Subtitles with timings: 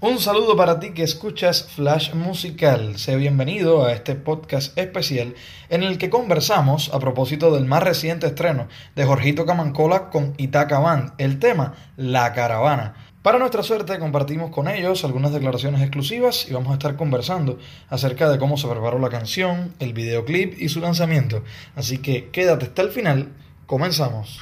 [0.00, 2.96] Un saludo para ti que escuchas Flash Musical.
[2.98, 5.34] Sé bienvenido a este podcast especial
[5.70, 10.78] en el que conversamos a propósito del más reciente estreno de Jorgito Camancola con Itaca
[10.78, 12.94] Band, el tema La Caravana.
[13.22, 17.58] Para nuestra suerte compartimos con ellos algunas declaraciones exclusivas y vamos a estar conversando
[17.88, 21.42] acerca de cómo se preparó la canción, el videoclip y su lanzamiento.
[21.74, 23.32] Así que quédate hasta el final,
[23.66, 24.38] comenzamos.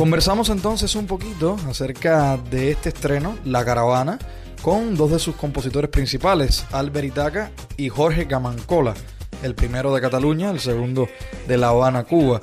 [0.00, 4.18] Conversamos entonces un poquito acerca de este estreno, La Caravana,
[4.62, 8.94] con dos de sus compositores principales, Albert Itaca y Jorge Gamancola,
[9.42, 11.06] el primero de Cataluña, el segundo
[11.46, 12.40] de La Habana, Cuba.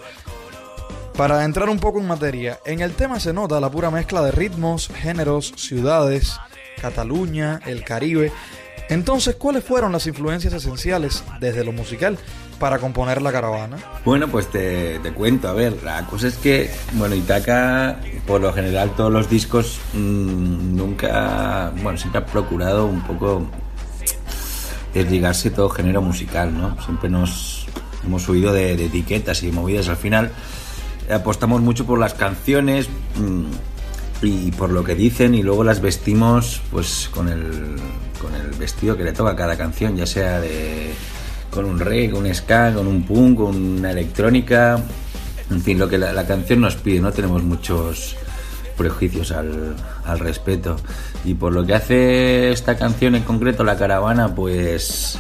[1.17, 4.29] Para entrar un poco en materia, en el tema se nota la pura mezcla de
[4.29, 6.37] ritmos, géneros, ciudades,
[6.79, 8.31] Cataluña, el Caribe.
[8.87, 12.19] Entonces, ¿cuáles fueron las influencias esenciales desde lo musical
[12.59, 13.77] para componer la caravana?
[14.03, 18.91] Bueno, pues te, cuento, a ver, la cosa es que, bueno, Itaca, por lo general,
[18.95, 23.45] todos los discos mm, nunca, bueno, siempre ha procurado un poco
[24.93, 26.81] desligarse todo género musical, ¿no?
[26.83, 27.67] Siempre nos
[28.05, 29.89] hemos huido de, etiquetas y movidas.
[29.89, 30.31] Al final,
[31.09, 32.89] apostamos mucho por las canciones.
[33.15, 33.45] Mm,
[34.21, 37.75] y por lo que dicen y luego las vestimos pues con el,
[38.19, 40.91] con el vestido que le toca a cada canción, ya sea de
[41.49, 44.83] con un reggae, con un ska, con un punk, con una electrónica,
[45.49, 48.15] en fin, lo que la, canción nos pide, no tenemos muchos
[48.77, 49.75] prejuicios al,
[50.05, 50.75] al, respecto.
[51.23, 55.17] Y por lo que hace esta canción en concreto, La Caravana, pues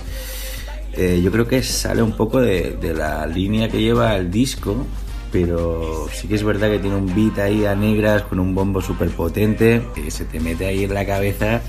[0.93, 4.85] eh, yo creo que sale un poco de, de, la línea que lleva el disco,
[5.31, 8.81] pero sí que es verdad que tiene un beat ahí a negras con un bombo
[8.81, 11.61] súper potente, que se te mete ahí en la cabeza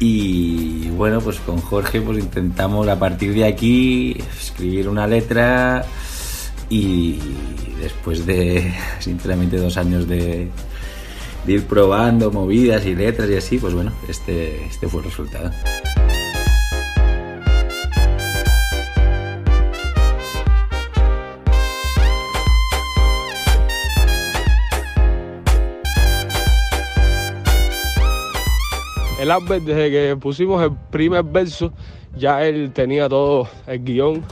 [0.00, 5.84] y bueno, pues con Jorge pues intentamos a partir de aquí escribir una letra
[6.70, 7.18] y
[7.80, 10.48] después de sinceramente dos años de,
[11.46, 15.50] ir probando movidas y letras y así, pues bueno, este, este fue el resultado.
[29.20, 31.72] El Albert, desde que pusimos el primer verso,
[32.16, 34.24] ya él tenía todo el guion.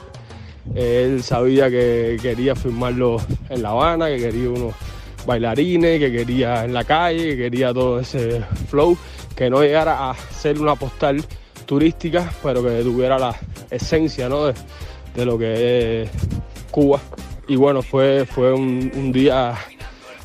[0.75, 3.19] Él sabía que quería filmarlo
[3.51, 4.75] en La Habana, que quería unos
[5.27, 8.97] bailarines, que quería en la calle, que quería todo ese flow,
[9.37, 11.23] que no llegara a ser una postal
[11.67, 13.35] turística, pero que tuviera la
[13.71, 14.47] esencia ¿no?
[14.47, 16.11] de, lo que es
[16.71, 16.99] Cuba.
[17.47, 19.55] Y bueno, fue, fue un, día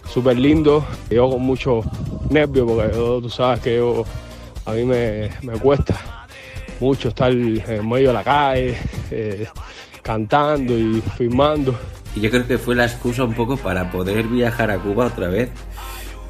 [0.10, 0.86] súper lindo.
[1.10, 1.82] Yo con mucho
[2.30, 4.06] nervio, porque tú sabes que yo
[4.66, 5.30] a mí me,
[5.62, 6.28] cuesta
[6.80, 8.78] mucho estar en medio de la calle,
[9.12, 9.48] eh,
[10.02, 11.78] cantando y filmando.
[12.16, 15.28] Y yo creo que fue la excusa un poco para poder viajar a Cuba otra
[15.28, 15.50] vez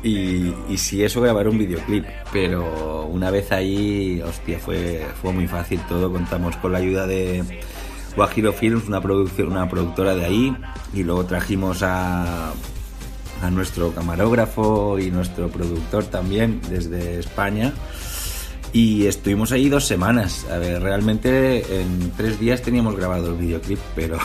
[0.03, 2.05] y, si eso grabar un videoclip.
[2.31, 6.11] Pero una vez ahí, hostia, fue, fue muy fácil todo.
[6.11, 7.43] Contamos con la ayuda de
[8.15, 10.55] Guajiro Films, una, producción, una productora de ahí,
[10.93, 12.51] y luego trajimos a,
[13.41, 17.73] a nuestro camarógrafo y nuestro productor también desde España
[18.73, 20.45] y estuvimos ahí dos semanas.
[20.51, 24.17] A ver, realmente en tres días teníamos grabado el videoclip, pero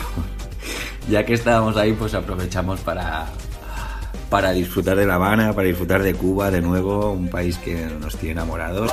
[1.09, 3.27] ya que estábamos ahí, pues aprovechamos para,
[4.29, 8.17] para disfrutar de La Habana, para disfrutar de Cuba de nuevo, un país que nos
[8.17, 8.91] tiene enamorados.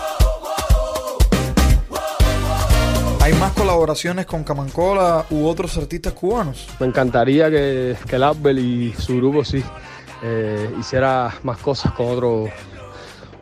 [3.23, 6.69] ¿Hay más colaboraciones con Camancola u otros artistas cubanos?
[6.79, 9.65] Me encantaría que, que el Apple y su grupo sí
[10.23, 12.51] eh, hiciera más cosas con otros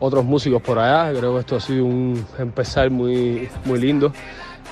[0.05, 1.17] otros músicos por allá.
[1.19, 4.13] Creo que esto ha sido un empezar muy, muy lindo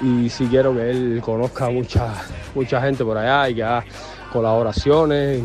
[0.01, 2.15] y si quiero que él conozca mucha,
[2.55, 3.85] mucha gente por allá y que haga
[4.33, 5.43] colaboraciones.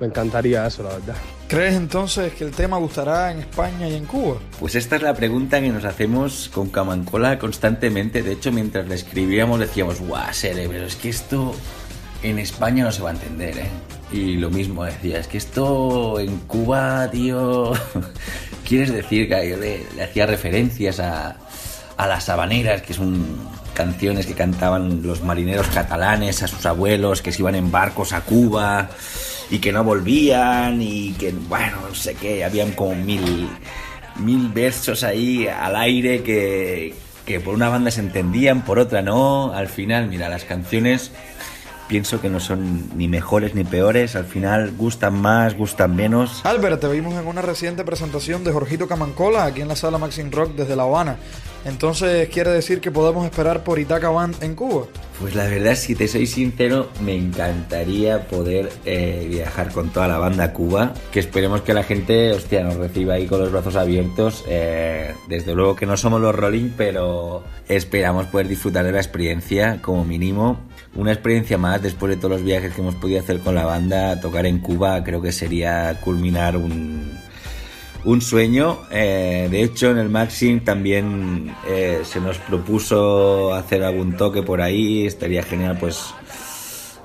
[0.00, 1.16] me encantaría eso, la verdad.
[1.48, 4.36] ¿Crees entonces que el tema gustará en España y en Cuba?
[4.58, 8.22] Pues esta es la pregunta que nos hacemos con Camancola constantemente.
[8.22, 11.54] De hecho, mientras le escribíamos decíamos, guau, pero es que esto
[12.22, 13.93] en España no se va a entender, ¿eh?
[14.12, 17.72] Y lo mismo decía, es que esto en Cuba, tío,
[18.64, 19.56] quieres decir que
[19.96, 21.36] le, hacía referencias a,
[21.96, 23.24] a las sabaneras, que son
[23.74, 28.20] canciones que cantaban los marineros catalanes a sus abuelos que se iban en barcos a
[28.20, 28.88] Cuba
[29.50, 33.48] y que no volvían y que, bueno, no sé qué, habían como mil,
[34.16, 36.94] mil versos ahí al aire que,
[37.26, 39.52] que por una banda se entendían, por otra no.
[39.52, 41.10] Al final, mira, las canciones
[41.88, 46.44] pienso que no son ni mejores ni peores, al final gustan más, gustan menos.
[46.44, 50.30] Albert, te vimos en una reciente presentación de Jorgito Camancola aquí en la sala Maxim
[50.30, 51.16] Rock desde La Habana.
[51.64, 54.86] Entonces, ¿quiere decir que podemos esperar por Itaca Band en Cuba?
[55.18, 60.18] Pues la verdad, si te soy sincero, me encantaría poder eh, viajar con toda la
[60.18, 60.92] banda a Cuba.
[61.10, 64.44] Que esperemos que la gente, hostia, nos reciba ahí con los brazos abiertos.
[64.46, 69.80] Eh, desde luego que no somos los Rolling, pero esperamos poder disfrutar de la experiencia
[69.80, 70.58] como mínimo.
[70.96, 74.20] Una experiencia más después de todos los viajes que hemos podido hacer con la banda.
[74.20, 77.18] Tocar en Cuba creo que sería culminar un,
[78.04, 78.80] un sueño.
[78.90, 84.60] Eh, de hecho, en el Maxim también eh, se nos propuso hacer algún toque por
[84.60, 85.06] ahí.
[85.06, 86.14] Estaría genial, pues,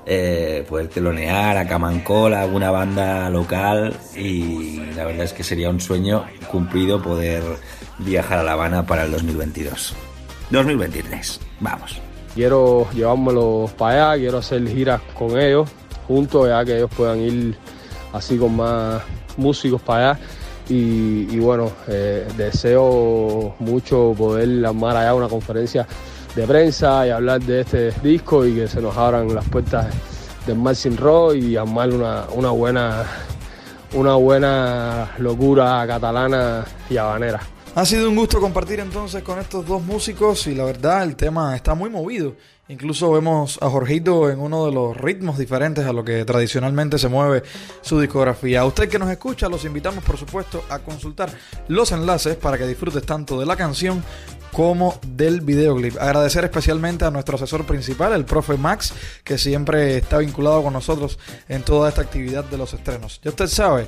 [0.06, 3.96] eh, poder telonear a Camancola, alguna banda local.
[4.16, 7.42] Y la verdad es que sería un sueño cumplido poder
[7.98, 9.94] viajar a La Habana para el 2022.
[10.50, 12.09] 2023, vamos.
[12.34, 15.68] Quiero llevármelos para allá, quiero hacer giras con ellos
[16.10, 17.56] juntos, ya que ellos puedan ir
[18.12, 19.00] así con más
[19.36, 20.20] músicos para allá.
[20.68, 25.84] Y, bueno, eh, deseo mucho poder armar allá una conferencia
[26.36, 29.86] de prensa y hablar de este disco y que se nos abran las puertas
[30.46, 33.04] del Marcin Rock y armar una, una, buena,
[33.94, 37.40] una buena locura catalana y habanera.
[37.76, 41.54] Ha sido un gusto compartir entonces con estos dos músicos y la verdad el tema
[41.54, 42.34] está muy movido.
[42.66, 47.08] Incluso vemos a Jorgito en uno de los ritmos diferentes a lo que tradicionalmente se
[47.08, 47.44] mueve
[47.80, 48.60] su discografía.
[48.62, 51.30] A usted que nos escucha, los invitamos por supuesto a consultar
[51.68, 54.02] los enlaces para que disfrutes tanto de la canción
[54.52, 55.96] como del videoclip.
[56.00, 61.18] Agradecer especialmente a nuestro asesor principal, el profe Max, que siempre está vinculado con nosotros
[61.48, 63.20] en toda esta actividad de los estrenos.
[63.22, 63.86] Ya usted sabe,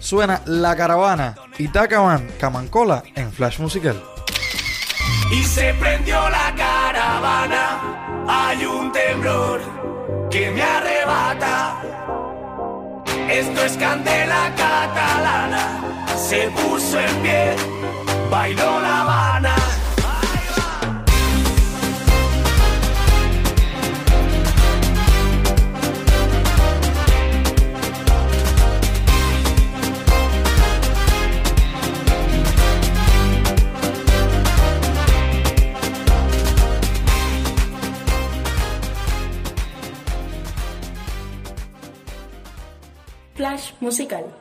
[0.00, 4.00] suena La Caravana y Tacaman Camancola en Flash Musical.
[5.30, 9.60] Y se prendió la caravana, hay un temblor
[10.30, 11.82] que me arrebata.
[13.28, 15.80] Esto es candela catalana,
[16.16, 17.56] se puso en pie,
[18.30, 19.33] bailó la Habana.
[43.84, 44.34] Musical.